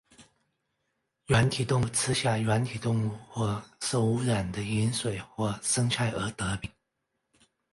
[1.27, 6.71] 软体动物吃下软体动物或受污染的饮水或生菜而得病。